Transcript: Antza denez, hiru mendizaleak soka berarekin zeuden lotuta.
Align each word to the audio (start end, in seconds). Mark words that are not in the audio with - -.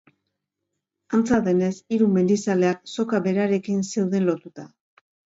Antza 1.17 1.37
denez, 1.47 1.73
hiru 1.95 2.07
mendizaleak 2.15 2.79
soka 2.93 3.19
berarekin 3.27 3.83
zeuden 3.97 4.25
lotuta. 4.31 4.65